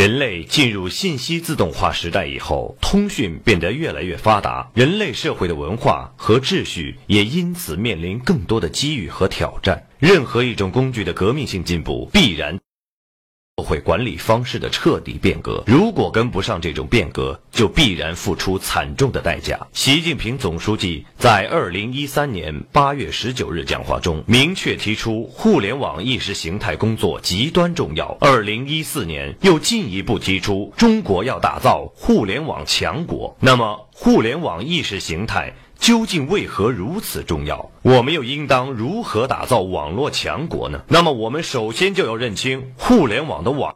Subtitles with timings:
[0.00, 9.88] 人类进入信息自动化时代以后，通讯变得越来越发达，人类社会的文化和秩序也因此面临更多的机遇和挑战。
[9.98, 12.58] 任何一种工具的革命性进步，必然。
[13.60, 19.60] 社会管理方式的彻底变革，如果跟不上这种变革，就必然付出惨重的代价。
[19.74, 28.16] 习近平总书记在二零一三年八月十九日讲话中明确提出，互联网意识形态工作极端重要。
[28.22, 33.36] 二零一四年又进一步提出，中国要打造互联网强国。
[33.40, 35.52] 那么，互联网意识形态？
[35.80, 37.70] 究竟为何如此重要？
[37.80, 40.84] 我们又应当如何打造网络强国呢？
[40.88, 43.74] 那么，我们首先就要认清互联网的网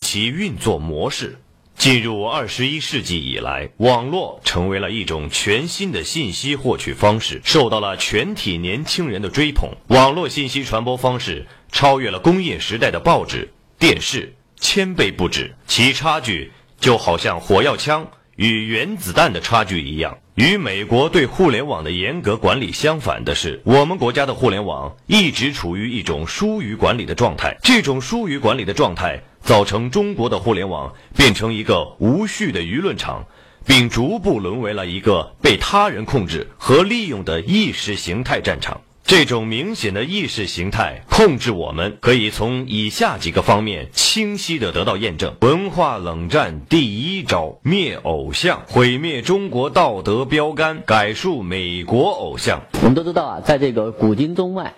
[0.00, 1.38] 其运作模式。
[1.76, 9.70] 进入二十一世纪以来，网络成为了一种全新的信息获取方式，受到了全体年轻人的追捧。
[9.88, 18.06] 网络信息传播方式超越了工业时代的报纸、电视千倍不止，其差距就好像火药枪
[18.36, 20.18] 与原子弹的差距一样。
[20.34, 27.58] 与美国对互联网的严格管理相反的是，我们国家的互联网一直处于一种疏于管理的状态。
[27.62, 33.26] 这种疏于管理的状态，造成中国的互联网变成一个无序的舆论场，
[33.66, 38.80] 并逐步沦为了一个被他人控制和利用的意识形态战场。
[39.04, 52.62] 这种明显的意识形态控制我们，可以从以下几个方面清晰地得到验证：文化冷战第一招灭偶像，毁灭中国道德标杆，改树美国偶像。
[52.80, 54.72] 我们都知道啊，在这个古今中外。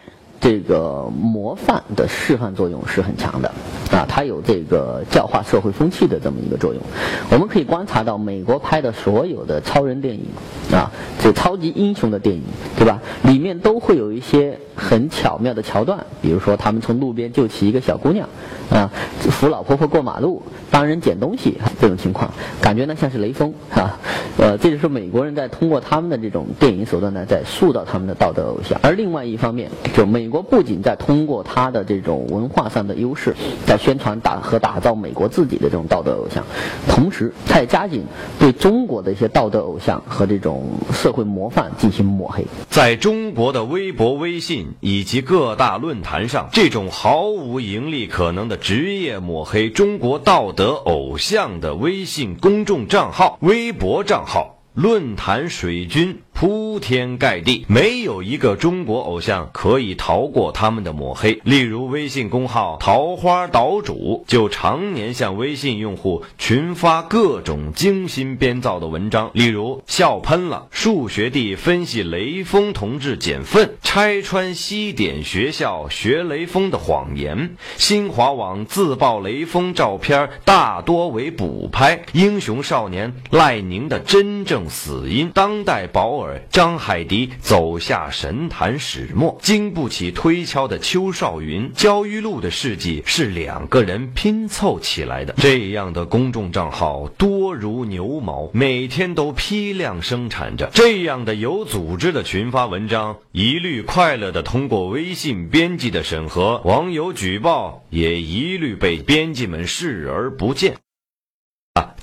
[0.45, 3.49] 这个模范的示范作用是很强的，
[3.91, 6.83] 啊，它有这个教化社会风气的这么一个作用。
[7.31, 10.27] 我们可以观察到，美国拍的所有的超人电影，
[10.71, 12.43] 啊，这超级英雄的电影，
[12.77, 13.01] 对吧？
[13.23, 18.29] 里面都会有一些很巧妙的桥段，比如说他们从路边救起一个小姑娘，
[18.71, 18.91] 啊，
[19.21, 22.31] 扶老婆婆过马路，帮人捡东西，这种情况，
[22.61, 23.99] 感觉呢像是雷锋，哈，
[24.37, 28.79] 呃，这就是美国人在通过他们的这种电影手段呢，在塑造他们的道德偶像。
[28.83, 30.25] 而另外一方面，就美。
[30.35, 36.45] 国不仅在通过他的这种文化上的优势，在宣传打和打造美国自己的这种道德偶像，
[36.89, 38.03] 同时他也加紧
[38.41, 42.45] 对中国的一些道德偶像和这种社会模范进行抹黑。
[42.69, 56.23] 在中国的微博、微信以及各大论坛上，这种毫无盈利可能的职业抹黑中国道德偶像的微信公众账号、微博账号、论坛水军。
[56.35, 61.41] 铺天盖地，没有一个中国偶像可以逃过他们的抹黑。
[61.45, 86.24] 例如，微信公号“桃花岛主”就常年向微信用户群发各种精心编造的文章，例如“笑喷了”、“数学帝分析雷锋同志减粪”、“拆穿西点学校学雷锋的谎言”、“新华网自曝雷锋照片大多为补拍”、“英雄少年赖宁的真正死因”、“当代保尔”。
[86.51, 95.35] 张海迪走下神坛始末，经不起推敲的邱少云，焦裕禄的事迹是两个人拼凑起来的。
[95.39, 110.84] 这样的公众账号多如牛毛，每天都批量生产着这样的有组织的群发文章，一律快乐的通过微信编辑的审核，网友举报也一律被编辑们视而不见。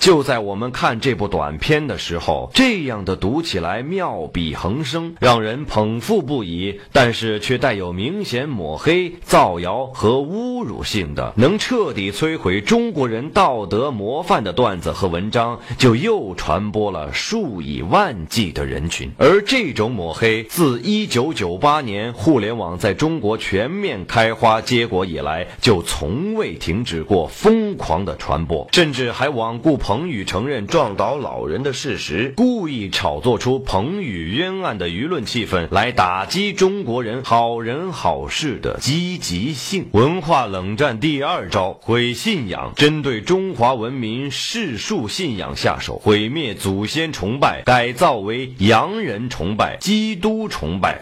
[0.02, 19.12] 就在我们看这部短片的时候，这样的读起来妙笔横生，让人捧腹不已，但是却带有明显抹黑、造谣和侮辱性的，能彻底摧毁中国人道德模范的段子和文章，就又传播了数以万计的人群。
[19.20, 29.52] 而这种抹黑，自一九九八年互联网在中国全面开花结果以来，就从未停止过疯狂的传播，甚至还往。
[29.60, 39.90] 故彭宇承认撞倒老人的事实，故意炒作出彭宇冤案的舆论气氛，来打击中国人好人好事的积极性。
[39.92, 51.02] 文化冷战第二招毁信仰，针对中华文明世俗信仰下手，毁灭祖先崇拜，改造为洋人崇拜、基督崇拜。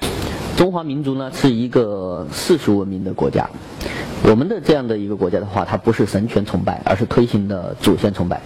[0.58, 3.48] 中华民族呢是一个世俗文明的国家。
[4.24, 8.42] 我们的这样的一个国家的话，它不是神权崇拜，而是推行的祖先崇拜，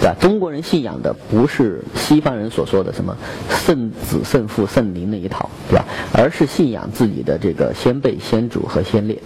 [0.00, 0.14] 对吧？
[0.20, 3.16] 中国人信仰的不是西方人所说的什么
[3.48, 5.84] 圣子、圣父、圣灵那一套，对吧？
[6.12, 9.18] 而是信仰自己的这个先辈、先祖和先烈。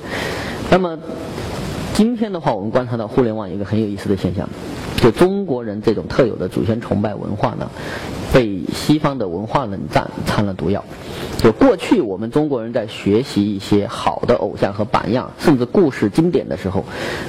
[0.71, 0.99] 那么
[1.93, 4.49] 今天的话，我们观察到互联网一个很有意思的现象，
[4.97, 7.71] 就中国人这种特有的祖先崇拜文化呢，
[8.33, 10.85] 被西方的文化冷战掺了毒药。
[11.39, 16.85] 就过去我们中国人在学习一些好的偶像和榜样，甚至故事经典的时候，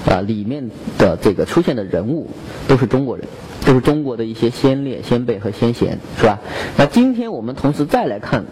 [0.05, 2.29] 啊，里面的这个出现的人物
[2.67, 3.27] 都是中国人，
[3.65, 6.39] 都是中国的一些先烈、先辈和先贤，是吧？
[6.77, 8.45] 那今天我们同时再来看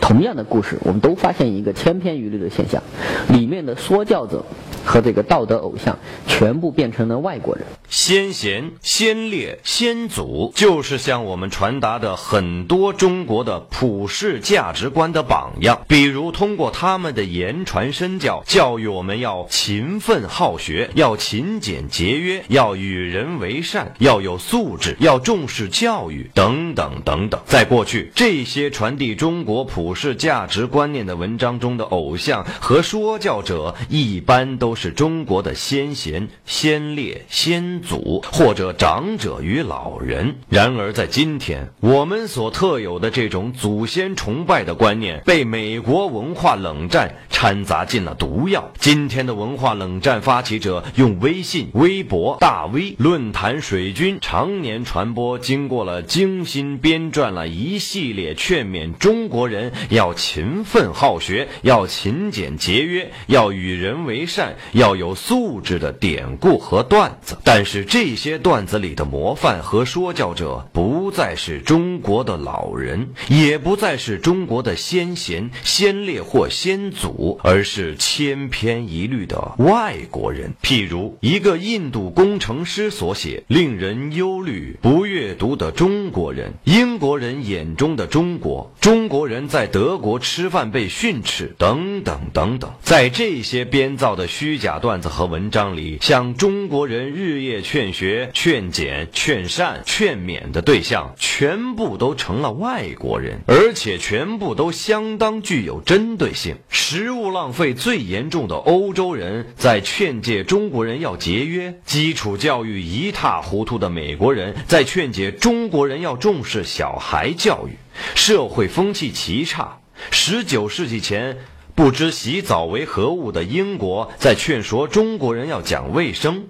[0.00, 2.82] 同样的故事，我们都发现一个千篇一律的现象，
[3.28, 4.44] 里面的说教者。
[4.86, 5.98] 和这个道德偶像
[6.28, 15.82] 全部变成了外国人，先贤、先烈、先祖，就是向我们传达的很多中国的普世价值观的榜样。
[15.88, 27.40] 比如通过他们的言传身教，教育我们要勤奋好学，要勤俭节约，要与人为善，要有素质，要重视教育，等等等等。
[27.44, 34.75] 在过去，这些传递中国普世价值观念的文章中的偶像和说教者，一般都。
[34.76, 40.36] 是中国的先贤、先烈、先祖，或者长者与老人。
[40.48, 48.70] 然而，在今天，我们所特有的这种祖先崇拜的观念，被美国文化冷战掺杂进了毒药。
[48.78, 64.56] 今天的文化冷战发起者用微信、微博、大 V、论坛、水军常年传播，经过了精心编撰了一系列劝勉中国人要勤奋好学、要勤俭节约、要与人为善。
[64.72, 80.54] 要有素质的典故和段子，但是这些段子里的模范和说教者不再是中国的老人，也不再是中国的先贤、先烈或先祖，而是千篇一律的外国人。
[80.62, 94.55] 譬如一个印度工程师所写，令人忧虑，不阅读的中国人，英国人眼中的中国，中国人在德国吃饭被训斥，等等等等，在这些编造的虚。
[94.56, 106.56] 虚假段子和文章里，向中国人日夜劝学、劝俭、劝善、劝勉的对象，全部都成了外国人，而且全部都相当具有针对性。
[106.70, 117.76] 食物浪费最严重的欧洲人在劝诫中国人要节约，基础教育一塌糊涂的美国人在劝解中国人要重视小孩教育，
[118.14, 119.80] 社会风气极差。
[120.10, 121.36] 十九世纪前。
[121.76, 126.46] 不知洗澡为何物的英国在劝说中国人要讲卫生，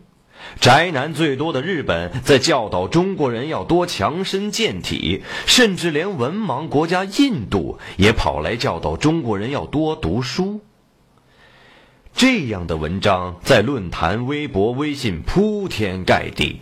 [0.60, 10.60] 宅男最多的日本在教导中国人要多强身健体，甚至连文盲国家印度也跑来教导中国人要多读书。
[12.14, 16.60] 这样的文章在论坛、微博、微信铺天盖地，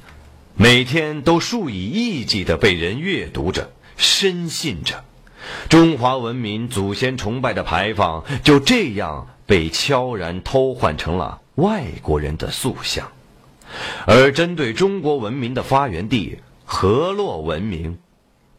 [0.57, 5.05] 每天都数以亿计的被人阅读着、深信着。
[5.69, 13.13] 中华文明祖先崇拜的牌坊就这样被悄然偷换成了外国人的塑像，
[14.07, 17.99] 而针对中国文明的发源地河洛文明，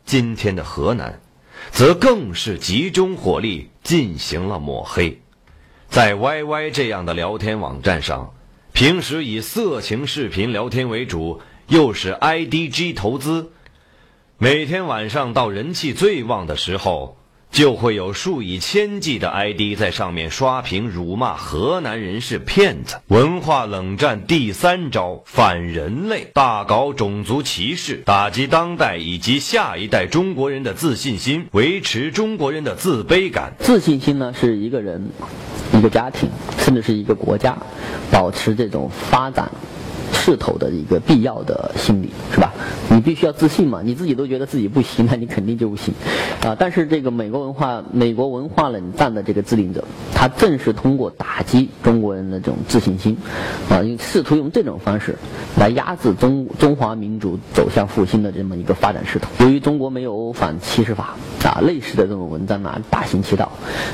[0.06, 1.20] 今天的河南，
[1.72, 5.20] 则更是集中火力进行了抹黑。
[5.90, 8.34] 在 YY 这样的聊天网站上，
[8.74, 13.52] 平时以色情视频聊天为主，又是 IDG 投资。
[14.38, 17.16] 每天晚上到人气最旺的时候，
[17.52, 22.98] 就会有数以千计的 ID 在上面刷屏辱骂河南人是骗子。
[23.08, 33.54] 文化冷战第三招反人类，大搞种族歧视，打击当代以及下一代中国人的自信心，维持中国人的自卑感。
[33.60, 35.10] 自信心呢，是一个人、
[35.72, 37.58] 一个家庭，甚至是一个国家
[38.12, 39.50] 保持这种发展。
[40.16, 42.52] 势头的一个必要的心理是吧？
[42.90, 45.94] 你必须要自信嘛，你自己都觉得自己不行， 那你肯定就不行
[46.44, 46.56] 啊。
[46.58, 53.16] 但是这个美国文化、美国文化冷战的这个制定者，他正是通过打击中国人的这种自信心
[53.70, 55.16] 啊，用试图用这种方式
[55.60, 59.30] 来压制中中华民族走向复兴的这么一个发展势头。
[59.46, 63.52] 由于中国没有反歧视法啊，类似的这种文章呢大行其道，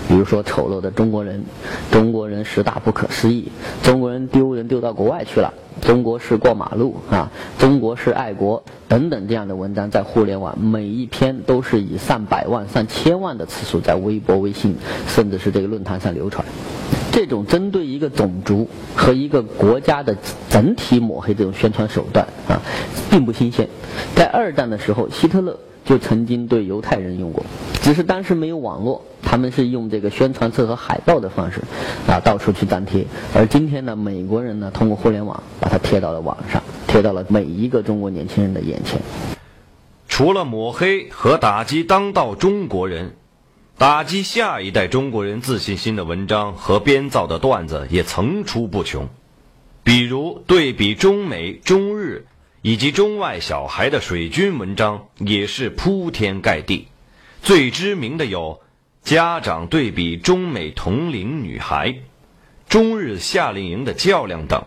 [0.08, 1.44] 比如说丑陋的中国人，
[1.92, 3.52] 中国人十大不可思议，
[3.84, 5.54] 中国人丢人丢到国外去了。
[5.80, 14.76] 中国式过马路啊，中国式爱国等等这样的文章，在互联网每一篇都是以上百万、上千万的次数在微博、微信，
[15.08, 16.46] 甚至是这个论坛上流传。
[17.12, 20.16] 这种针对一个种族和一个国家的
[20.50, 22.62] 整体抹黑这种宣传手段啊，
[23.10, 23.68] 并不新鲜。
[24.16, 25.58] 在二战的时候，希特勒。
[25.84, 27.44] 就曾经对犹太人用过，
[27.82, 31.62] 只是当时没有网络，他们是用这个宣传册和海报的方式，
[32.08, 33.06] 啊，到处去粘贴。
[33.36, 39.02] 而今天呢，美国人呢，通过互联网把它贴到了网上，贴到了每一个中国年轻人的眼前。
[40.08, 43.16] 除了抹黑和打击当道中国人，
[43.78, 49.10] 打击下一代中国人自信心的文章和编造的段子也层出不穷，
[49.84, 52.26] 比如对比中美、中日。
[52.62, 56.88] 以及中外小孩的水军文章也是铺天盖地，
[57.42, 58.62] 最知名的有
[59.02, 61.96] 家长对比中美同龄女孩、
[62.70, 64.66] 中日夏令营的较量等，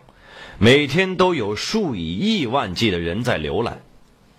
[0.58, 3.80] 每天都有数以亿万计的人在浏览。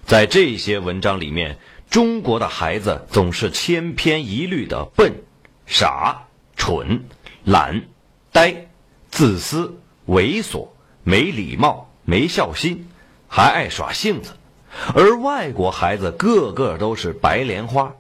[0.06, 1.58] 在这些文章里面，
[1.90, 5.24] 中国的孩子总是千篇一律的笨、
[5.66, 7.06] 傻、蠢、
[7.46, 7.86] 懒、
[8.34, 8.68] 呆、
[9.10, 10.68] 自私、猥琐、
[11.04, 12.90] 没礼貌、没孝心，
[13.28, 14.32] 还爱耍性子。
[14.94, 17.96] 而外国孩子个个都是白莲花，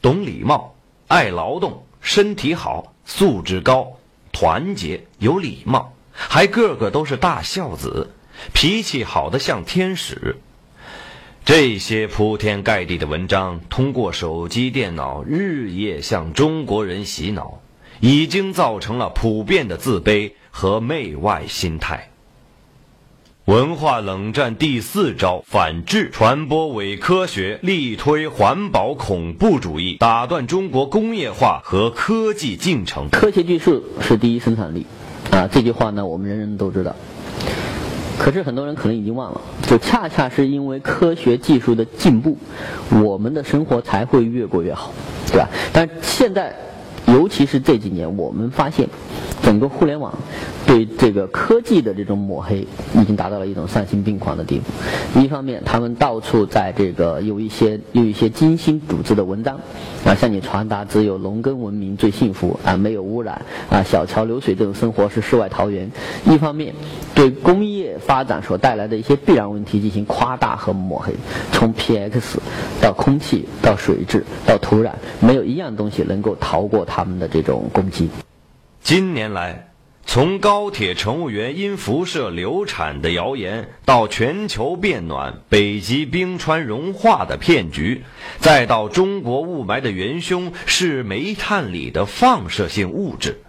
[0.00, 0.74] 懂礼貌，
[1.08, 3.98] 爱劳动，身体好，素质高，
[4.32, 8.14] 团结，有礼貌，还个个都是大孝子，
[8.54, 10.36] 脾气好的像天使。
[11.44, 17.60] 这些铺天盖地的文章，通过手机、电脑日夜向中国人洗脑，
[18.00, 22.10] 已经造成了普遍的自卑和媚外心态。
[23.46, 33.08] 文化冷战第四招：反制传播伪科学，力推环保恐怖主义，打断中国工业化和科技进程。
[33.08, 34.84] 科学技术是第一生产力，
[35.30, 36.92] 啊，这句话呢，我们人人都知道。
[38.18, 42.36] 可是很多人可能已经忘了，就恰恰是因为科学技术的进步，
[43.00, 44.92] 我们的生活才会越过越好，
[45.28, 45.48] 对吧？
[45.72, 46.52] 但现在，
[47.06, 48.88] 尤其是这几年，我们发现。
[49.42, 50.12] 整个互联网
[50.66, 55.20] 对这个科技的这种抹黑，已经达到了一种丧心病狂的地步。
[55.20, 59.58] 一方面，他们到处在这个有一些有一些精心组织的文章，
[60.04, 65.88] 啊，向你传达只有农耕文明最幸福啊，没有污染啊，小桥流水这种生活是世外桃源。
[66.24, 66.74] 一方面，
[67.14, 71.14] 对工业发展所带来的一些必然问题进行夸大和抹黑，
[71.52, 72.38] 从 PX
[72.82, 78.10] 到空气到水质到土壤，没有一样东西能够逃过他们的这种攻击。
[78.82, 79.68] 近年来，
[80.08, 88.04] 从高铁乘务员因辐射流产的谣言，到全球变暖、北极冰川融化的骗局，
[88.38, 93.42] 再到中国雾霾的元凶是煤炭里的放射性物质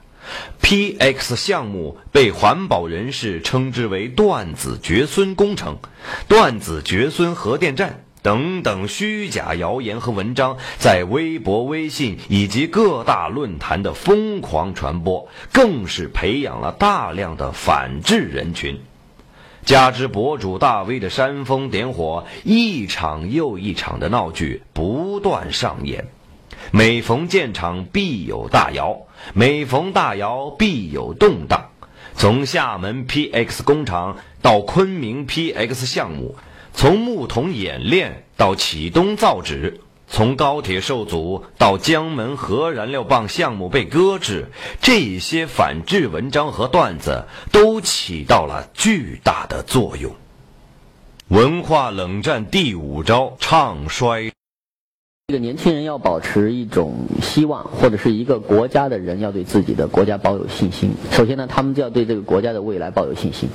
[0.62, 5.78] ，PX 项目被环保人士称之为“断子绝孙工程”、
[6.28, 8.04] “断子绝孙核电站”。
[8.28, 18.82] 等等虚假谣言和文章在微博、微信以及各大论坛的疯狂传播，更是培养了大量的反制人群。
[19.64, 26.10] 加之博主大 V 的煽风点火，一场又一场的闹剧不断上演。
[26.72, 29.04] 每逢建厂必有大谣，
[29.34, 31.70] 每逢大谣必有动荡。
[32.18, 36.36] 从厦门 PX 工厂到昆明 PX 项目。
[36.78, 44.46] 从木桶演练到启东造纸，从高铁受阻到江门核燃料棒项目被搁置，
[44.80, 50.14] 这些反制文章和段子都起到了巨大的作用。
[51.30, 54.32] 文化冷战第五招：唱衰。
[55.30, 60.92] 这个年轻人要保持一种希望，或者是一个国家的人要对自己的国家保有信心。
[61.10, 63.50] 首先呢，他们就要对这个国家的未来抱有信心。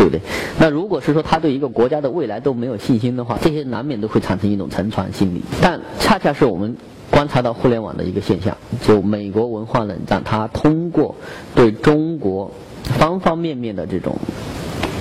[0.00, 0.20] 对不对？
[0.58, 5.42] 那如果是说他对一个国家的未来都没有信心的话，这些难免都会产生一种沉船心理。
[5.60, 6.74] 但恰恰是我们
[7.10, 11.14] 观察到互联网的一个现象，就美国文化冷战，它通过
[11.54, 12.50] 对中国
[12.82, 14.16] 方方面面的这种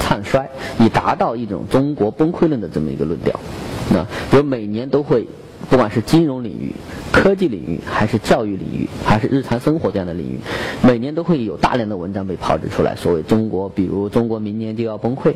[0.01, 0.49] 唱衰，
[0.81, 3.39] 以达到一种中国崩溃论的这么一个论调。
[3.89, 5.25] 那比如每年都会。
[5.69, 6.73] 不管是金融领域、
[7.11, 10.39] 科技领域，还是教育领域，还是日常生活这样的领域，
[10.81, 12.95] 每年都会有大量的文章被炮制出来。
[12.95, 15.33] 所谓中国，比如中国明年就要崩溃，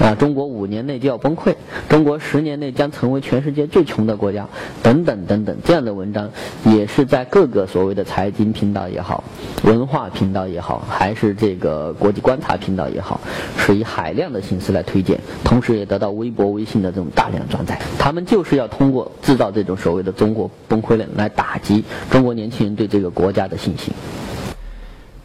[0.00, 1.54] 啊，中国五年内就要崩溃，
[1.88, 4.46] 中国十年内将成为全世界最穷的国家，
[4.84, 6.30] 等等等等，这样的文章
[6.64, 9.24] 也是在各个所谓的财经频道也好、
[9.64, 13.20] 文化频道也好，还是这个国际观察频道也好，
[13.58, 17.80] 是以海量的形式来推荐，同时也得到微博、微信的这种大量转载。
[17.98, 19.64] 他们就是要通过制造这。
[19.64, 23.92] 种所谓的中国崩溃论来打击中国年轻人对这个国家的信心。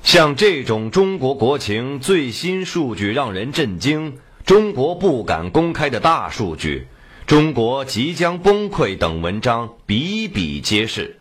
[0.03, 4.13] 像这种中国国情最新数据让人震惊，
[4.45, 6.87] 中国不敢公开的大数据，
[7.25, 11.17] 中国即将崩溃等文章比比皆是，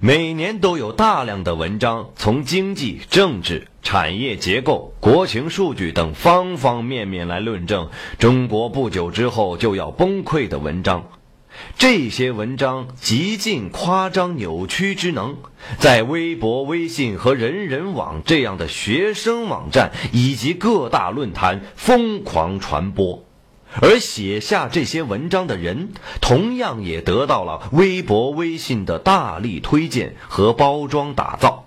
[0.00, 7.88] 每年都有大量的文章从经济、政治、产业结构、国情数据等方方面面来论证
[8.18, 11.04] 中国不久之后就要崩溃的文章。
[11.78, 15.36] 这些文章极尽夸张扭曲之能，
[15.78, 23.24] 在微博、微信和人人网这样的学生网站以及各大论坛疯狂传播，
[23.80, 31.63] 而写下这些文章的人，同样也得到了微博、微信的大力推荐和包装打造。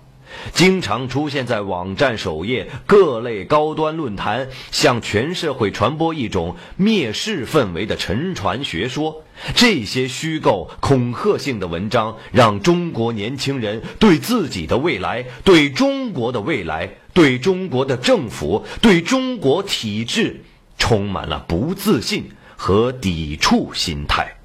[0.52, 9.24] 经常出现在网站首页、各类高端论坛，向全社会传播一种蔑视氛围的沉船学说。
[9.54, 20.42] 这些虚构、恐吓性的文章，让中国年轻人对自己的未来、对中国的未来、对中国的政府、对中国体制，
[20.76, 24.37] 充满了不自信和抵触心态。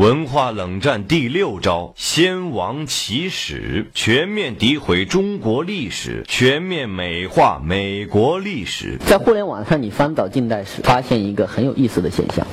[0.00, 8.96] 文化冷战第六招：先王起始，全面诋毁中国历史，全面美化美国历史。
[9.04, 12.46] 在互联网上，你翻找近代史，发现一个很有意思的现象。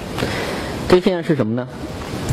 [0.90, 1.66] 这个现象是什么呢？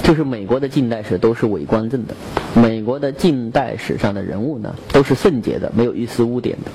[0.02, 2.14] 就是美国的近代史都是伪光正的，
[2.52, 6.72] 美国的近代史上的人物呢都是圣洁的，没有一丝污点的。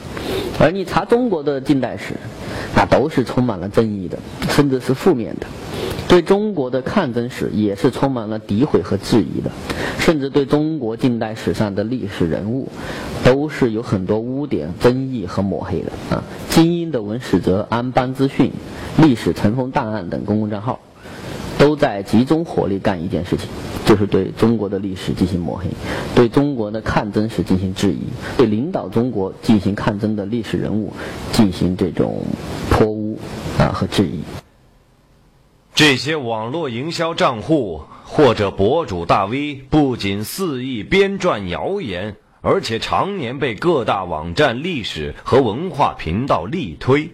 [0.62, 2.14] 而你查中国的近代史，
[2.74, 4.18] 那都是充满了争议的，
[4.48, 5.48] 甚至是负面的。
[6.10, 9.52] 对中国的抗争史也是充满了诋毁和质疑的，
[10.00, 12.68] 甚至对中国近代史上的历史人物，
[13.24, 16.24] 都是有很多污点、争议和抹黑的啊。
[16.50, 18.52] 精英的文史哲、安邦资讯、
[18.98, 20.80] 历史尘封档案等公共账号。
[21.60, 23.50] 都在集中火力干一件事情，
[23.86, 25.66] 就是对中国的历史进行抹黑，
[26.16, 28.00] 对中国的抗争史进行质疑，
[28.38, 30.94] 对领导中国进行抗争的历史人物
[31.34, 32.24] 进行这种
[32.70, 33.20] 泼污
[33.60, 34.22] 啊和质疑。
[35.80, 47.12] 这些网络营销账户或者博主大 V 不仅肆意编撰谣言，而且常年被各大网站历史和文化频道力推。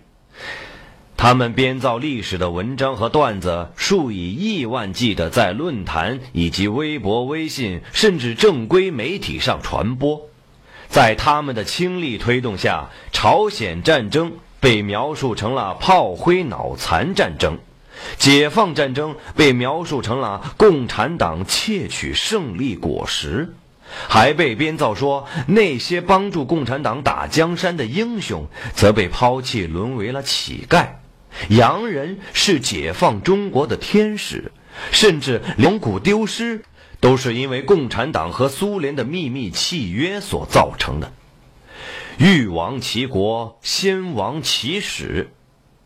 [1.15, 10.23] 他们编造历史的文章和段子，数以亿万计的在论坛以及微博、微信，甚至正规媒体上传播。
[10.87, 17.59] 在他们的倾力推动下，朝鲜战争被描述成了炮灰脑残战争，
[18.17, 23.53] 解放战争被描述成了共产党窃取胜利果实，
[24.07, 30.87] 还被编造说那些帮助共产党打江山的英雄，则被抛弃，沦为了乞丐。
[31.49, 34.51] 洋人是解放中国的天使，
[34.91, 36.63] 甚至龙骨丢失，
[36.99, 41.11] 都是因为共产党和苏联的秘密契约所造成的。
[42.17, 45.31] 欲亡其国，先亡其史。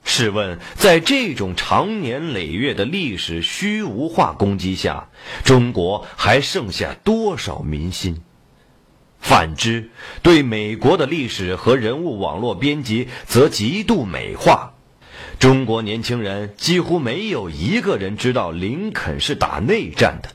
[0.04, 5.10] 试问，在这种长年累月的历史虚无化攻击下，
[5.44, 8.22] 中国还剩下多少民心？
[9.22, 9.90] 反之，
[10.24, 14.74] 对美国的历史和人物网络编辑，则极度美化。
[15.40, 20.30] 中国年轻人几乎没有一个人知道林肯是打内战的，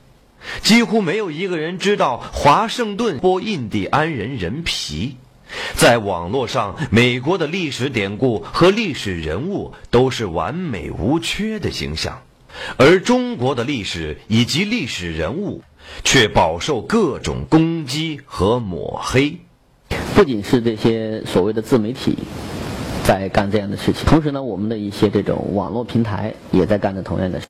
[0.62, 5.16] 几乎没有一个人知道华盛顿剥印第安人人皮。
[5.74, 12.22] 在网络上，美国的历史典故和历史人物都是完美无缺的形象，
[12.76, 15.62] 而中国的历史以及历史人物
[16.02, 19.38] 却饱受各种攻击和抹黑。
[20.14, 22.18] 不仅是这些所谓的自媒体。
[23.06, 27.46] 在干这样的事情，同时呢，我们的一些这种网络平台也在干着同样的事。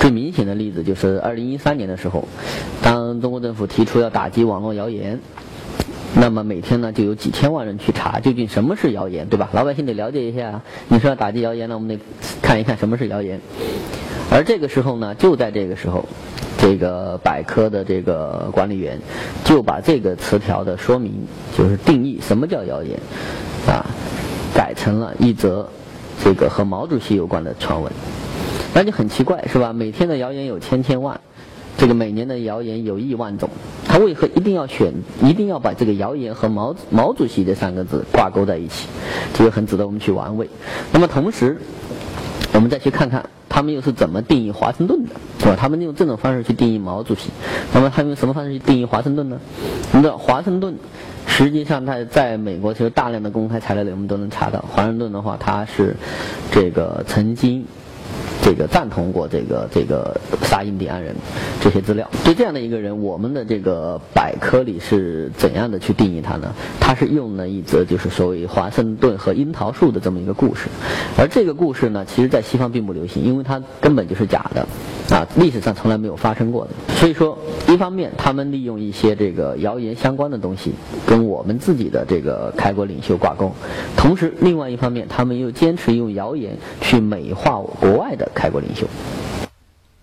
[0.00, 2.26] 最明显的例子就是二零一三年的时候，
[2.82, 5.20] 当中国政府提出要打击网络谣言，
[6.14, 9.48] 那么每天呢就有几千万人去查究竟什么是谣言，对吧？
[9.52, 10.60] 老百姓得了解一下。
[10.88, 12.02] 你说要打击谣言呢，我们得
[12.42, 13.40] 看一看什么是谣言。
[14.30, 16.04] 而这个时候呢，就在这个时候，
[16.58, 18.98] 这个百科的这个管理员
[19.44, 21.12] 就把这个词条的说明，
[21.56, 22.98] 就是定义什么叫谣言，
[23.66, 23.86] 啊。
[24.52, 25.66] 改成了一则
[26.22, 27.90] 这个和毛主席有关的传闻，
[28.74, 29.72] 那就很奇怪是吧？
[29.72, 31.20] 每天的谣言有千千万，
[31.80, 33.48] 这个每年的谣言有亿万种，
[33.86, 38.86] 他为何一定要选，一定要把这个谣言和毛毛主席这三个字挂钩在一起？
[39.32, 40.46] 这个很值得我们去玩味。
[40.92, 41.56] 那么同时，
[42.52, 45.56] 我们再去看看他们又是怎么定义华盛顿的，是吧？
[45.58, 47.30] 他们用这种方式去定义毛主席，
[47.72, 49.40] 那么他们用什么方式去定义华盛顿呢？
[49.92, 50.74] 我们的华盛顿。
[51.26, 54.62] 实际上，他在美国其实大量的公开材料里，我们都能查到。
[54.70, 55.96] 华盛顿的话，他是
[56.50, 57.64] 这个曾经。
[58.42, 61.14] 这个赞同过这个这个杀印第安人
[61.60, 66.54] 这些资料，对这样的一个人，我们的这个百科里是怎样的去定义他呢？
[66.80, 70.68] 他是用了一则就是所谓华盛顿和樱桃树的这么一个故事，
[71.18, 74.66] 而这个故事呢，其实在西方并不流行，因为它根本就是假的，
[75.14, 76.70] 啊，历史上从来没有发生过的。
[76.94, 80.72] 所以说，一方面他们利用一些这个谣言相关的东西
[81.06, 83.52] 跟我们自己的这个开国领袖挂钩，
[83.96, 88.28] 同时另外一方面他们又坚持用谣言去美化国外的。
[88.32, 88.86] 开国领袖，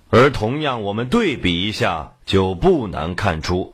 [0.09, 3.73] 而同样，我们对比一下，就不难看出，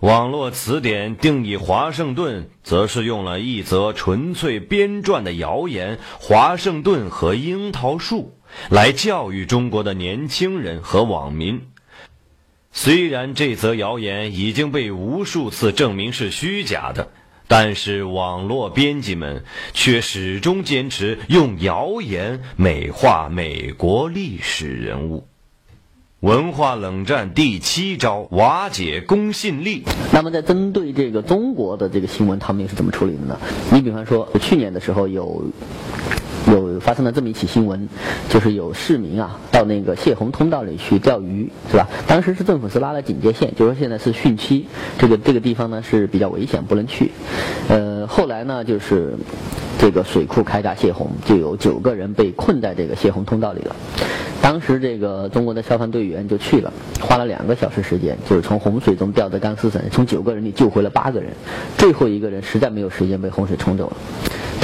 [0.00, 8.32] 网络词典定义华盛顿，则是用了一则纯粹编撰的谣言“华盛顿和樱桃树”
[8.70, 11.62] 来教育中国的年轻人和网民。
[12.76, 17.08] 虽然这则谣言已经被无数次证明是虚假的，
[17.46, 25.28] 但是网络编辑们却始终坚持用谣言美化美国历史人物。
[26.18, 29.84] 文化冷战第七招：瓦解公信力。
[30.10, 33.38] 那么，在针对这个中国的这个新闻，他们又是怎么处理的呢？
[33.70, 35.44] 你比方说，去年的时候有。
[36.56, 37.88] 有发生了这么一起新闻，
[38.28, 41.88] 就是有市民啊到那个泄洪通道里去钓鱼，是吧？
[42.06, 44.66] 当时是政府是拉了警戒线，就说现在是汛期，
[44.98, 47.10] 这个这个地方呢是比较危险，不能去。
[47.68, 49.14] 呃，后来呢就是
[49.78, 53.74] 这个水库开闸泄洪，就有九个人被困在这个泄洪通道里了。
[54.42, 61.30] 当时这个中国的消防队员就去了，花了两个小时时间，就是从洪水中吊着钢丝绳，从九个人里救回了八个人，
[61.78, 63.96] 最后一个人实在没有时间被洪水冲走了。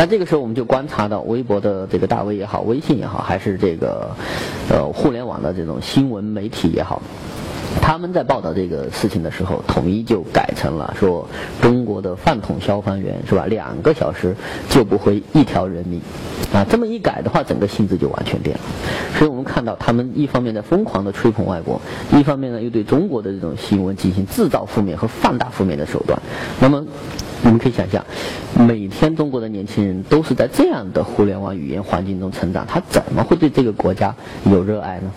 [0.01, 4.17] 但这个时候，我们就观察到微博的这个大 V 也好，微信也好，还是这个
[4.71, 7.03] 呃互联网的这种新闻媒体也好，
[7.83, 11.29] 他们在报道这个事情的时候，统一就改成了说
[11.61, 13.45] 中国的饭桶消防员是吧？
[13.45, 14.35] 两个小时
[14.71, 16.01] 救不回一条人命
[16.55, 16.65] 啊！
[16.67, 18.63] 这么一改的话，整个性质就完全变了。
[19.19, 21.79] 所以我们看到，他们一方面在疯狂的吹捧外国，
[22.11, 26.19] 一方面呢又对中国的这种新闻进行制造负面和放大负面的手段。
[26.59, 26.87] 那么。
[27.43, 28.05] 你们可以想象，
[28.55, 35.11] 每天中国的年轻人都是在这样的互联网语言环境中成长，他怎么会对这个国家有热爱呢？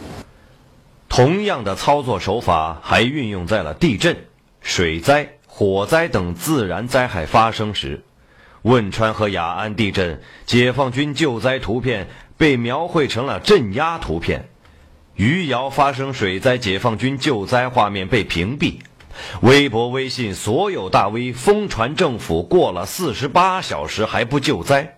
[1.10, 4.18] 同样的操作手法还运用在了地震、
[4.62, 8.02] 水灾、火灾等自然灾害发生时。
[8.64, 12.08] 汶川和雅安地震，解放军救灾图片
[12.38, 14.40] 被描绘成了镇压图片；
[15.16, 18.76] 余姚发生水灾，解放军救灾画面被屏蔽。
[19.42, 24.98] 微博、微信所有大 V 疯传政府过了四十八小时还不救灾。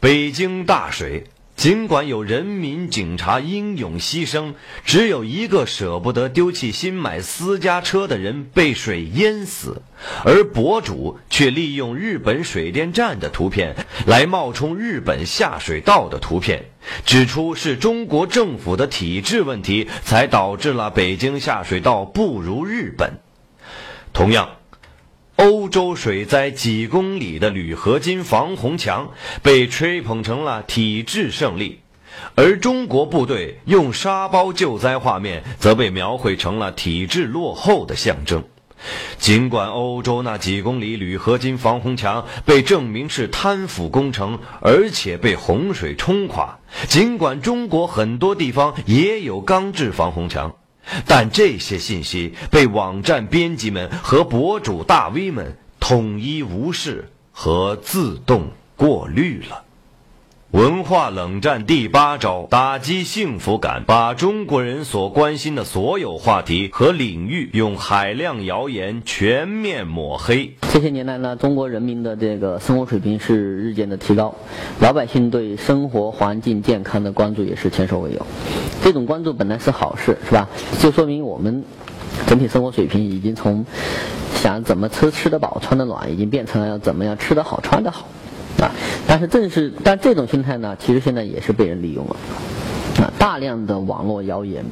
[0.00, 9.82] 北京大水，尽管有人民警察英勇牺牲，只有一个舍不得丢弃新买私家车的人被水淹死，
[10.24, 16.64] 而博主却利用日本水电站的图片来冒充日本下水道的图片。
[17.04, 23.20] 指出是中国政府的体制问题，才导致了北京下水道不如日本。
[24.12, 24.56] 同样，
[25.42, 29.10] 欧洲水灾几公里的铝合金防洪墙
[29.42, 31.80] 被吹捧成了体制胜利，
[32.36, 38.44] 而中国部队用沙包救灾画面则被描绘成了体制落后的象征。
[39.18, 50.54] 尽管欧洲那几公里铝合金防洪墙被证明是贪腐工程，而且被洪水冲垮；尽管中国很多地方也有钢制防洪墙，
[51.06, 59.64] 但这些信息被网站编辑们和博主大 V 们统一无视和自动过滤了。
[60.52, 70.54] 文化冷战第八招：打击幸福感，把中国人所关心的所有话题和领域用海量谣言全面抹黑。
[70.70, 74.34] 这些年来呢，中国人民的这个生活水平是日渐的提高，
[74.78, 78.26] 老百姓对生活环境健康的关注也是前所未有。
[78.84, 80.46] 这种关注本来是好事，是吧？
[80.78, 81.64] 就说明我们
[82.26, 83.64] 整体生活水平已经从
[84.34, 88.06] 想怎么吃吃得饱、穿得暖，已经变成了要怎么样吃得好、穿得好。
[88.60, 88.70] 啊，
[89.06, 92.16] 但是正是，但这种心态呢，其实现在也是被人利用了。
[92.98, 94.64] 啊，大量的网络谣言，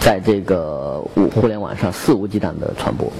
[0.00, 3.12] 在这个互联网上肆无忌惮的传播。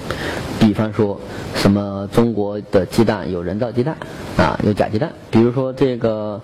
[0.59, 1.19] 比方说，
[1.55, 3.95] 什么中国的鸡蛋有人造鸡蛋，
[4.37, 5.11] 啊，有假鸡蛋。
[5.29, 6.41] 比如说，这个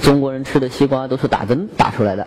[0.00, 2.26] 中国人吃的西瓜都是打针打出来的。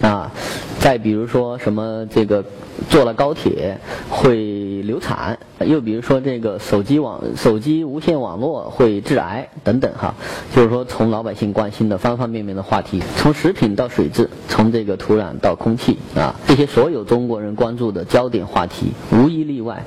[0.00, 0.32] 啊，
[0.80, 2.44] 再比如说什么这个
[2.90, 3.78] 坐了高铁
[4.10, 10.14] 会流产，又比如说这个手机网手机无线网络会致癌等等哈，
[10.54, 19.84] 就是说从老百姓关心的方方面面的话题，从食品到水质，从这个土壤到空气啊，这些所有中国人关注的焦点话题，无一例外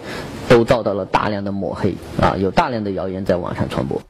[0.47, 4.01] 都遭到了大量的抹黑啊，有大量的谣言在网上传播。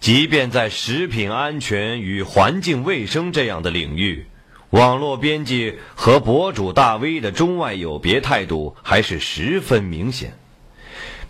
[0.00, 4.26] 即便在食品安全与环境卫生这样的领域。
[4.72, 10.32] 网络编辑和博主大 V 的中外有别态度还是十分明显。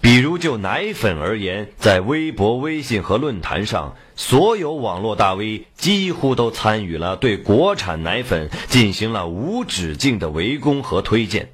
[0.00, 11.50] 比如就奶粉而言，在微博、微信和论坛上，所有网络大 V 几乎都参与了对国产奶粉进行了无止境的围攻和推荐。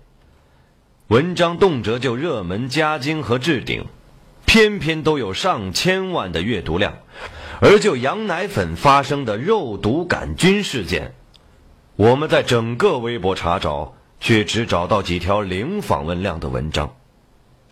[1.06, 3.86] 文章动辄就热门加精和置顶，
[4.44, 6.98] 偏偏都有上千万的阅读量。
[7.60, 11.14] 而就羊奶粉发生的肉毒杆菌事件。
[11.98, 16.92] 我们在整个微博查找，却只找到几条零访问量的文章。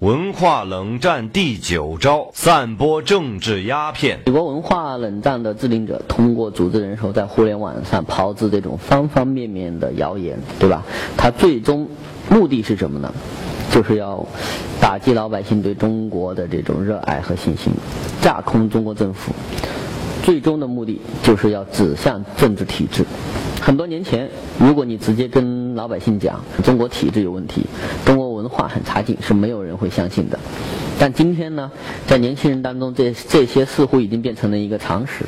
[0.00, 4.18] 文化冷战第九招：散播政治鸦片。
[4.26, 10.82] 美国文化冷战的制定者通过组织人手在互联网上炮制这种方方面面的谣言，对吧？
[11.16, 11.88] 他最终
[12.28, 13.14] 目的是什么呢？
[13.70, 14.26] 就是要
[14.80, 17.72] 打击老百姓对中国的这种热爱和信心，
[18.20, 19.32] 架空中国政府。
[20.26, 23.04] 最终的目的就是要指向政治体制。
[23.60, 27.64] 很多年前，如果你直接跟老百姓讲中国体制有问题，
[28.04, 30.36] 中国文化很差劲，是没有人会相信的。
[30.98, 31.70] 但今天呢，
[32.08, 35.24] 在年轻人当中，这这些似乎已经变成了一个常识。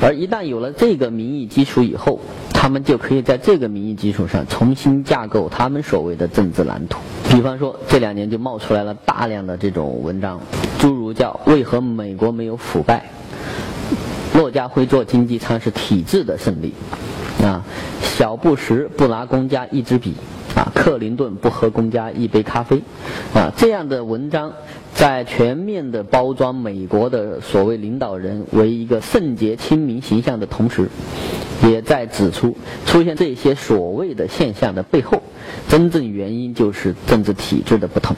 [0.00, 2.18] 而一旦有了这个民意基础以后，
[2.54, 6.98] 他们就可以在这个民意基础上重新架构他们所谓的政治蓝图。
[7.28, 10.40] 比方说，这两年就冒出来了大量的这种文章，
[10.78, 13.10] 诸如叫“为何美国没有腐败
[14.40, 16.72] ”，“骆家辉做经济舱是体制的胜利”，
[17.44, 17.62] 啊
[18.00, 20.14] ，“小布什不拿公家一支笔”，
[20.56, 22.80] 啊，“克林顿不喝公家一杯咖啡”，
[23.36, 24.52] 啊，这样的文章。
[24.92, 30.90] 在全面的包装美国的所谓领导人为一个圣洁亲民形象的同时，
[31.62, 35.22] 也在指出出现这些所谓的现象的背后，
[35.68, 38.14] 真正原因就是政治体制的不同，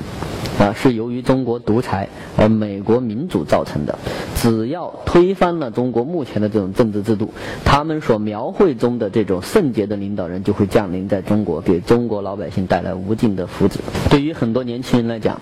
[0.62, 3.98] 啊，是由于中国独裁而美国民主造成的。
[4.36, 7.32] 只要推翻了中国目前的这种政治制度，
[7.64, 13.78] 他们所描绘中的这种圣洁的领导人就会降临在中国，给中国老百姓带来无尽的福祉。
[14.08, 15.40] 对于很多年轻人来讲，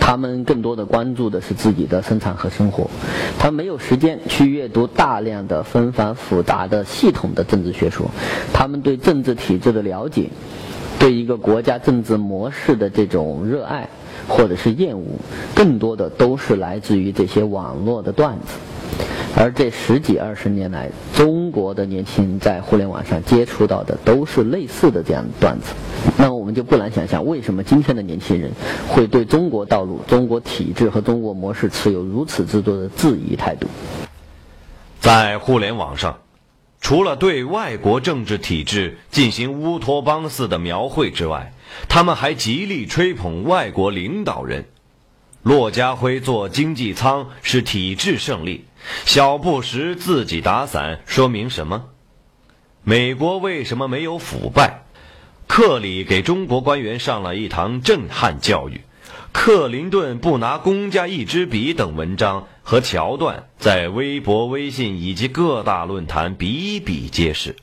[0.00, 2.90] 他们更多的关注的是自己的生产和生活，
[3.38, 8.10] 他没有时间去阅读大量的纷繁复杂的系统的政治学说，
[8.54, 10.30] 他们对政治体制的了解，
[10.98, 13.88] 对一个国家政治模式的这种热爱
[14.28, 15.04] 或者是厌恶，
[15.54, 18.54] 更多的都是来自于这些网络的段子。
[19.36, 25.74] 而这十几二十年来，中国的年轻人在互联网上接触到的都是类似的这样的段子。
[26.16, 28.50] 那我们就不难想象，为什么今天的年轻人
[28.88, 33.68] 会对中国道路、中国体制和中国模式持有如此之多的质疑态度？
[34.98, 36.18] 在互联网上，
[36.80, 41.52] 除了对外国政治体制进行乌托邦似的描绘之外，
[41.88, 44.68] 他们还极力吹捧外国领导人。
[45.42, 48.64] 骆家辉坐经济舱是体制胜利，
[49.04, 51.84] 小布什自己打伞说明什么？
[52.82, 54.82] 美国为什么没有腐败？
[55.46, 58.82] 克里给中国官员上了一堂震撼教育。
[59.32, 67.56] 克林顿不拿公家一支笔等文章和桥段，在微博、微信以及各大论坛比比皆是。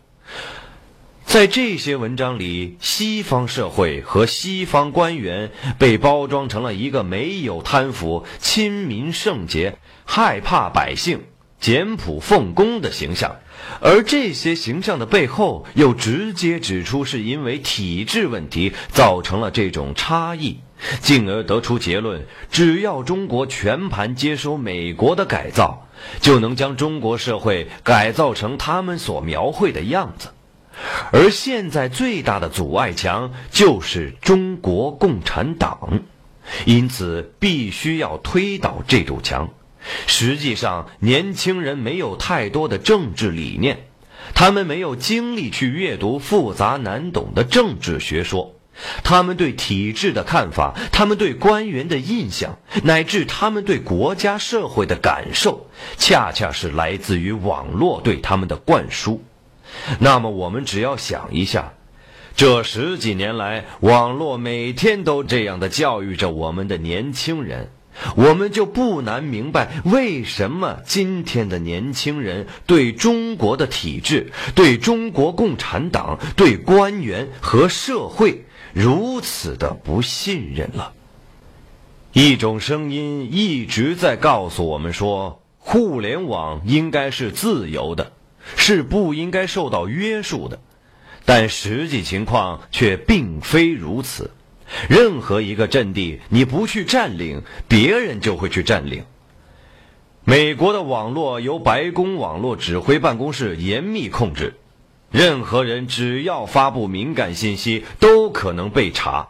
[1.36, 11.26] 在这些文章里，西方社会和西方官员被包装成了一个没有贪腐、亲民圣洁、害怕百姓、
[11.60, 13.36] 简朴奉公的形象，
[13.82, 20.62] 而这些形象的背后，又直接指出是因为体制问题造成了这种差异，
[21.02, 25.90] 进而得出结论：只要中国全盘接收美国的改造，
[26.22, 30.30] 就能将中国社会改造成他们所描绘的样子。
[31.12, 36.02] 而现在最大的阻碍墙就是中国共产党，
[36.66, 39.50] 因此必须要推倒这堵墙。
[40.08, 43.86] 实际上，年轻人没有太多的政治理念，
[44.34, 48.56] 他们没有精力去阅读复杂难懂的政治学说，
[49.04, 59.24] 他们对体制的看法，他们对官员的印象，乃至他们对国家社会的感受，恰恰是来自于网络对他们的灌输。
[60.00, 61.74] 那么，我们只要想一下，
[62.36, 67.70] 这十几年来，网络每天都这样的教育着我们的年轻人，
[68.16, 80.92] 我们就不难明白，为什么今天的年轻人对中国的体制、对中国共产党、对官员和社会如此的不信任了。
[82.12, 88.12] 一种声音一直在告诉我们说，互联网应该是自由的。
[88.56, 90.60] 是不应该受到约束的，
[91.26, 94.32] 但实际情况却并非如此。
[94.90, 99.04] 任何一个阵地，你不去占领，别人就会去占领。
[100.24, 104.56] 美国的网络由白宫网络指挥办公室严密控制，
[105.12, 109.30] 任何人只要发布敏感信息，都可能被查。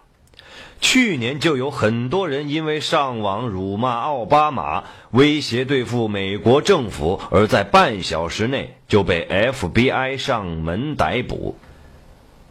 [0.88, 11.58] 去年就有很多人因为上网辱骂奥巴马、威胁对付美国政府，而在半小时内就被 FBI 上门逮捕。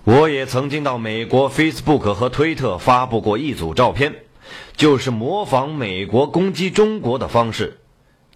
[0.02, 4.16] 我也曾经到美国 Facebook 和推特发布过一组照片，
[4.76, 7.78] 就是模仿美国攻击中国的方式，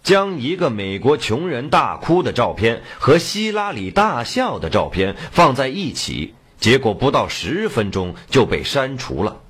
[0.01, 9.41] 将一个美国穷人大哭的照片和希拉里大笑的照片放在一起，结果不到十分钟就被删除了。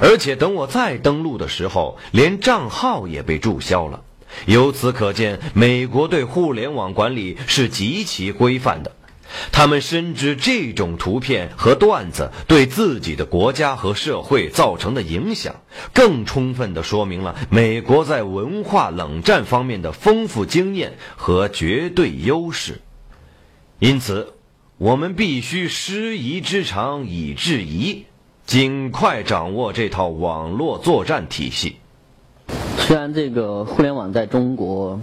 [0.00, 4.02] 而且等我再登录的时候，连账号也被注销了。
[4.46, 8.92] 由此可见，美国对互联网管理是极其规范的。
[9.52, 15.56] 他们深知这种图片和段子对自己的国家和社会造成的影响，
[15.92, 22.80] 更充分地说明了美国在文化冷战方面的丰富经验和绝对优势。
[23.78, 24.32] 因此，
[24.78, 28.06] 我们必须师夷之长以制夷，
[28.48, 31.76] 尽快掌握这套网络作战体系。
[32.78, 34.98] 虽然这个互联网在中国。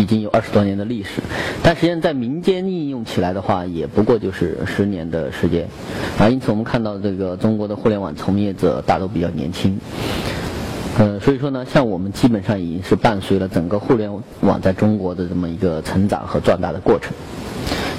[0.00, 1.22] 已经有二十多年的历史，
[1.62, 5.68] 但实际上在民间应用起来的话，也不过就是十年的时间，
[6.18, 9.78] 啊，因此我们看到这个中国的互联网从业者大都比较年轻，
[10.98, 14.10] 呃，所以说呢，像我们基本上已经是伴随了整个互联
[14.40, 17.12] 网在中国的这么一个成长和壮大的过程。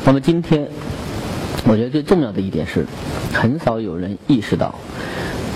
[0.04, 0.68] 那么今天，
[1.66, 2.86] 我觉得最重要的一点是，
[3.34, 4.76] 很少有人意识到，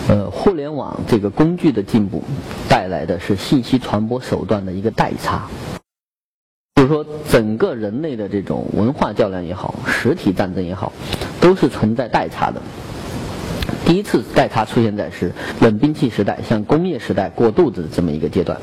[0.07, 2.23] 呃，互联网这个工具的进步
[2.69, 5.47] 带来的是信息传播手段的一个代差。
[6.75, 10.93] 就是说，整个人类的这种文化较量也好，实体战争也好，
[11.41, 12.61] 都是存在代差的。
[13.85, 18.57] 第一次代差出现在是冷兵器时代向工业时代过渡的这么一个阶段。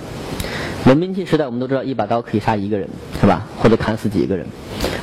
[0.87, 2.89] 冷兵器时代，我们都知道一把刀可以杀一个人，
[3.21, 3.47] 是吧？
[3.59, 4.47] 或者砍死几个人。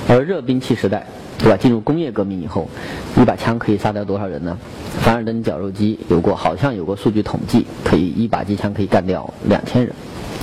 [0.08, 1.06] 而热兵器时代，
[1.44, 1.58] 对吧？
[1.58, 2.70] 进入工业革命以后，
[3.18, 4.58] 一把枪可以杀掉多少人呢？
[5.00, 9.94] 凡尔登绞肉机有过，好像有过数据统计，可以一把机枪可以干掉两千人。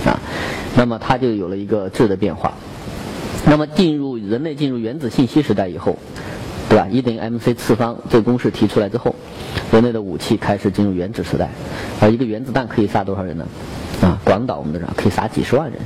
[0.04, 0.18] 啊，
[0.76, 2.54] 那么它就有了一个质的变化。
[3.46, 5.96] 那么进入人类进入原子信息时代以后，
[6.68, 6.88] 对吧？
[6.90, 9.14] 一等于 mc 次方这个公式提出来之后，
[9.70, 11.48] 人类的武器开始进入原子时代。
[12.00, 13.46] 而一个原子弹可以杀多少人呢？
[14.02, 15.80] 啊，广岛我们都知道可以杀几十万人。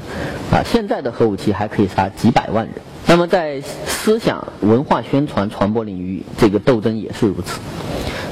[0.51, 2.75] 啊，现在的核武器还可以杀几百万人。
[3.13, 7.61] 那么在思想文化宣传传播领域，这个斗争也是如此。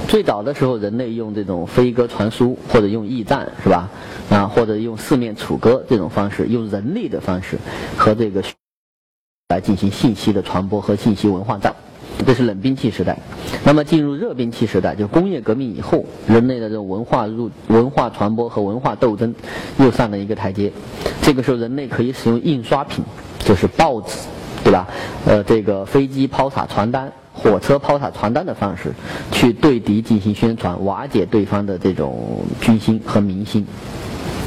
[0.09, 3.91] 最早的时候，人类用这种飞鸽传书，或者用驿站，是吧？
[4.31, 7.59] 啊，或者用四面楚歌这种方式，用人力的方式
[7.95, 8.43] 和这个
[9.51, 11.75] 来进行信息的传播和信息文化战，
[12.27, 13.19] 这是冷兵器时代。
[13.63, 19.35] 那么进入热兵器时代，就工业革命以后，人类的这种文化入文化传播和文化斗争
[19.79, 20.73] 又上了一个台阶。
[21.21, 23.05] 这个时候，人类可以使用印刷品，
[23.41, 24.17] 就是报纸，
[24.65, 24.87] 对吧？
[25.27, 27.13] 呃，这个飞机抛洒传单。
[27.33, 28.93] 火车抛洒传单的方式，
[29.31, 33.67] 去对敌进行宣传，瓦解对方的这种军心和民心。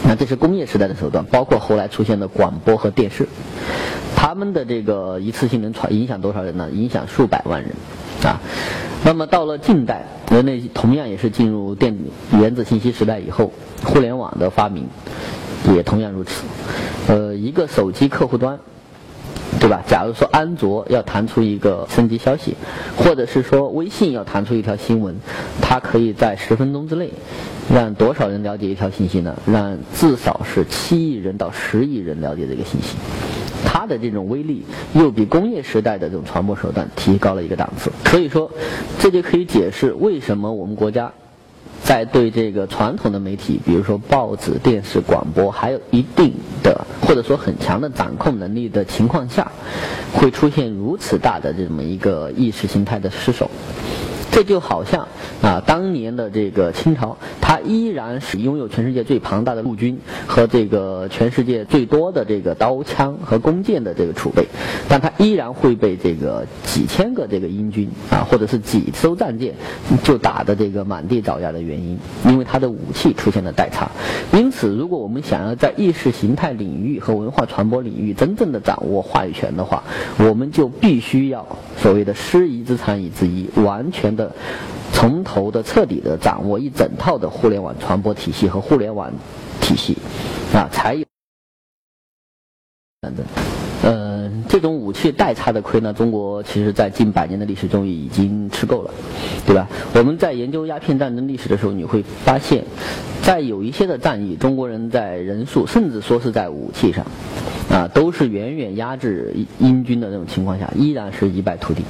[0.06, 3.28] 那这是工业时代的手段，包括后来出现的广播和电视，
[4.16, 6.70] 他们的这个一次性能传影响多少人呢？
[6.72, 7.72] 影响数百万人
[8.24, 8.40] 啊。
[9.04, 11.98] 那么到了近代，人类同样也是进入电
[12.34, 13.52] 原子信息时代以后，
[13.84, 14.88] 互联网的发明
[15.74, 16.44] 也同样如此。
[17.08, 18.60] 呃，一个手机客户端。
[19.64, 19.82] 对吧？
[19.88, 22.54] 假如说安卓要弹出一个升级消息，
[22.98, 25.16] 或者是说微信要弹出一条新闻，
[25.62, 27.12] 它可以在十分钟之内
[27.74, 29.38] 让多少人了解一条信息呢？
[29.46, 32.98] 让至少是七亿人到十亿人了解这个信息。
[33.66, 37.90] 它的这种威力又比工业时代的这种传播手段提高了一个档次。
[38.12, 38.52] 所以说，
[39.00, 41.14] 这就可以解释为什么我们国家。
[41.84, 49.52] 在对这个传统的媒体，比如说报纸、电视、广播，还有一定的或者说很强的掌控能力的情况下，
[50.14, 53.52] 会出现如此大的这么一个意识形态的失守。
[54.34, 55.08] 这就好像
[55.44, 64.48] 啊，当年的这个清朝，它依然是拥有全世界最庞大的陆军和这个全世界最多的这个刀枪和弓箭的这个储备，
[64.90, 69.54] 但它依然会被这个几千个这个英军啊，或者是几艘战舰
[70.02, 73.92] 就打的这个满地找牙的原因，因为它的武器出现了代差。
[74.32, 79.84] 因此，如果我们想要在意识形态领域和文化传播领域真正的掌握话语权的话，
[80.18, 81.46] 我们就必须要
[81.78, 84.23] 所谓的师夷之长以制夷，完全的。
[84.92, 89.12] 从头的彻底的掌握一整套的互联网传播体系和互联网
[89.62, 89.98] 体系，
[90.54, 91.06] 啊，才有
[93.02, 93.26] 反正，
[94.48, 98.92] 这种武器代差的亏呢，中国其实在近百年的历史中已经吃够了，
[99.46, 99.68] 对吧？
[99.96, 102.64] 我们在研究鸦片战争历史的时候，你会发现，
[103.22, 107.06] 在有一些的战役，中国人在人数，甚至说是在武器上。
[107.70, 111.82] 啊，都是远远压制英军的那种情况下，依然是一败涂地。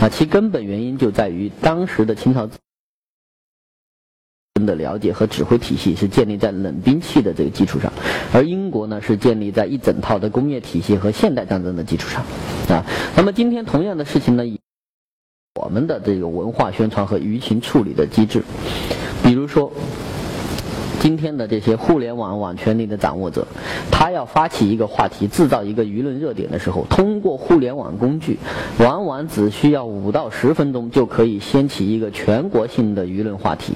[0.00, 2.48] 啊，其根本原因就在于当时的清朝
[4.64, 7.92] 的了解和指挥体系是建立在冷兵器的这个基础上，
[8.32, 12.22] 而英国呢是建立在一整套的工业体系和现代战争的基础上。
[12.68, 12.84] 啊，
[13.16, 14.58] 那么今天同样的事情呢，以
[15.60, 18.42] 我们的这个文化宣传和舆情处理的机制，
[19.22, 19.72] 比如说。
[21.00, 23.46] 今天的这些互联网网权力的掌握者，
[23.90, 28.38] 他要发起一个话题，制造一个舆论热点的时候，通过互联网工具，
[28.78, 33.74] 往往只需要五到十分钟就可以掀起一个全国性的舆论话题。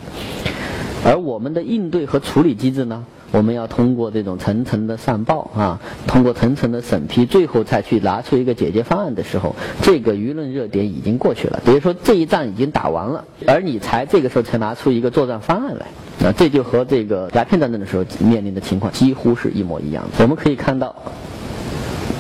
[1.04, 11.60] 而我们的应对和处理机制呢，我们要通过这种层层的上报啊，通过层层的审批，最后才去拿出一个解决方案的时候，这个舆论热点已经过去了。
[11.64, 15.86] 比如说这一仗已经打完了，而你才这个时候才拿出一个作战方案来，
[16.22, 20.22] 那这就和这个鸦片战争的时候面临的情况几乎是一模一样的。
[20.22, 20.94] 我们可以看到。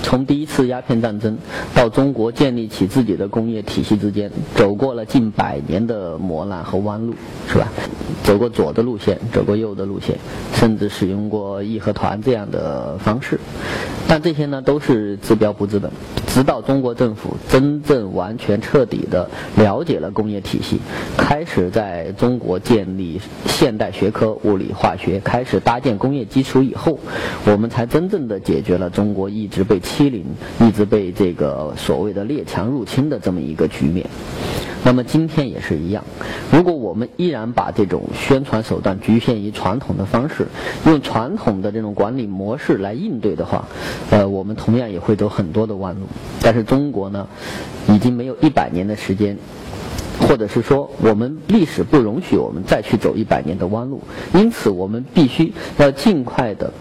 [0.02, 1.38] 从第一次鸦片战争
[1.74, 7.14] 到中国建立起自己的工业体系之间，走过了近百年的磨难和弯路，
[7.48, 7.68] 是吧？
[8.24, 10.16] 走过左的路线，走过右的路线，
[10.54, 13.38] 甚至使用过义和团这样的方式，
[14.08, 15.90] 但这些呢都是治标不治本。
[16.26, 20.78] 直到中国政府真正完全彻底的了解了工业体系，
[21.16, 27.00] 开始在中国建立现代学科物理化学，开始搭建工业基础以后，
[27.46, 30.24] 我们才真正的解决了中国一直被欺凌、
[30.60, 34.06] 一直被这个所谓的列强入侵的这么一个局面。
[34.82, 36.02] 那么今天也是一样，
[36.50, 40.46] 如果我们依然把这种宣传手段局限于传统的方式，
[40.86, 43.68] 用传统的这种管理模式来应对的话，
[44.10, 46.06] 呃，我们同样也会走很多的弯路。
[46.40, 47.26] 但是中国呢，
[47.88, 49.36] 已经没有一百年的时间，
[50.20, 54.00] 或者是说我们历史不容许我们再去走一百年的弯路，
[54.32, 56.72] 因此我们必须要尽快的。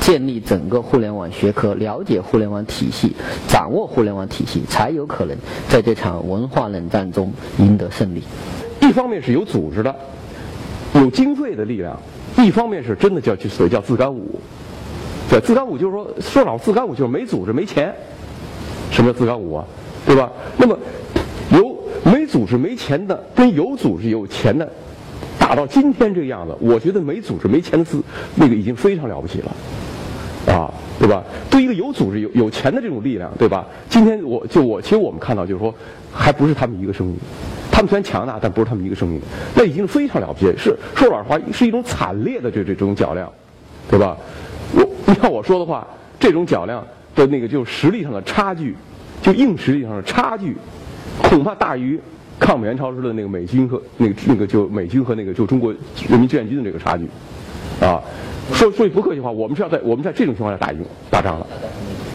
[0.00, 3.14] 建立整个互联网学科，了解互联网体系，
[3.46, 5.36] 掌握互联网体系，才有可能
[5.68, 8.22] 在这场文化冷战中赢得胜利。
[8.80, 9.94] 一方面是有组织的，
[10.94, 11.94] 有经费的力量；
[12.36, 14.40] 一方面是真的叫所谓叫自干五。
[15.28, 17.94] 对，自干五就是说，说老自干五就是没组织、没钱。
[18.90, 19.64] 什么叫自干五啊？
[20.06, 20.32] 对吧？
[20.56, 20.78] 那么
[21.50, 24.66] 有没组织、没钱的，跟有组织、有钱的，
[25.48, 28.02] 打到今天这个样子，我觉得没组织、没钱资
[28.34, 30.52] 那个已经非常了不起了。
[30.52, 31.24] 啊，对吧？
[31.48, 33.66] 对一个有组织、有有钱的这种力量，对吧？
[33.88, 35.74] 今天我就我，其实我们看到就是说，
[36.12, 37.16] 还不是他们一个声音。
[37.72, 39.18] 他们虽然强大，但不是他们一个声音。
[39.54, 43.32] 那已经非常了不起，是说老实话，是一种惨烈的这这种较量，
[43.88, 44.18] 对吧？
[44.74, 45.86] 我你要我说的话，
[46.20, 48.76] 这种较量的那个就实力上的差距，
[49.22, 50.54] 就硬实力上的差距，
[51.22, 51.98] 恐怕大于
[52.38, 55.72] 抗美援朝时的那个美军和那个那个就美军和那个就中国
[56.08, 57.04] 人民志愿军的这个差距，
[57.84, 58.00] 啊。
[58.54, 61.46] 说说句不客气话，我们是要在我们在这种情况下打赢打仗了。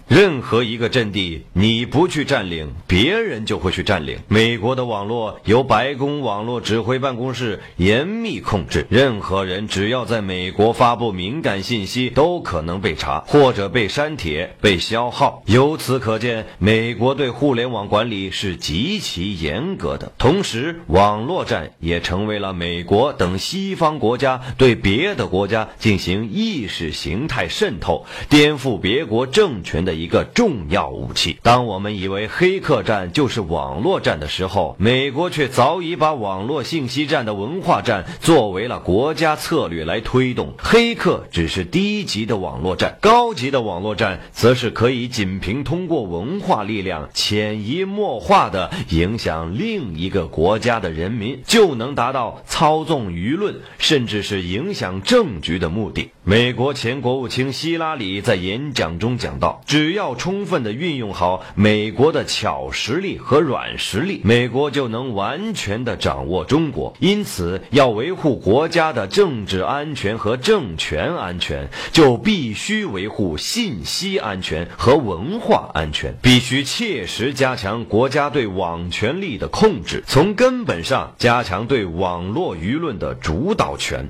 [0.07, 4.19] 任何一个阵地，你不去占领，别人就会去占领。
[4.27, 15.41] 美国的网络由白宫网络指挥办公室严密控制，任何人只要在美国发布敏感信息，都可能被查或者被删帖、被消耗。
[15.45, 20.11] 由此可见，美国对互联网管理是极其严格的。
[20.17, 29.92] 同时，网络战也成为了美国等西方国家对别的国家进行意识形态渗透、颠覆别国政权的。
[29.95, 31.37] 一个重要武器。
[31.41, 40.53] 当我们以为黑客战就是网络战的时候，美国却早已把网络信息战的文化战作为了国家策略来推动。
[40.57, 56.11] 黑客只是低级的网络战，高级的网络战则是可以仅凭通过文化力量潜移默化的影响另一个国家的人民，就能达到操纵舆论，甚至是影响政局的目的。
[56.23, 66.95] 美国前国务卿希拉里在演讲中讲到：“只要充分的运用好美国的巧实力和软实力，美国就能完全的掌握中国。
[67.01, 84.07] 因此，要维护国家的政治安全和政权安全，就必须维护信息安全和文化安全，必须切实加强国家对网权力的控制，从根本上加强对网络舆论的主导权。”